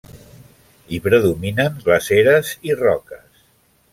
Hi 0.93 0.99
predominen 1.07 1.77
glaceres 1.85 2.57
i 2.71 2.79
roques. 2.83 3.47